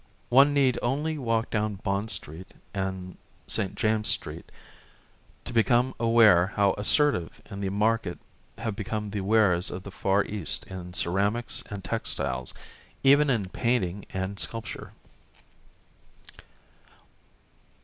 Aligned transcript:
One 0.29 0.51
need 0.51 0.79
only 0.81 1.19
walk 1.19 1.51
down 1.51 1.75
Bond 1.75 2.09
Street 2.09 2.55
and 2.73 3.17
S. 3.47 3.59
James's 3.75 4.11
Street 4.11 4.51
to 5.45 5.53
become 5.53 5.93
aware 5.99 6.47
how 6.55 6.73
assertive 6.75 7.39
in 7.51 7.61
the 7.61 7.69
market 7.69 8.17
have 8.57 8.75
become 8.75 9.11
the 9.11 9.21
wares 9.21 9.69
of 9.69 9.83
the 9.83 9.91
Far 9.91 10.25
East 10.25 10.65
in 10.65 10.95
ceramics 10.95 11.63
and 11.69 11.83
textiles, 11.83 12.55
even 13.03 13.29
in 13.29 13.49
painting 13.49 14.07
and 14.09 14.39
sculpture. 14.39 14.93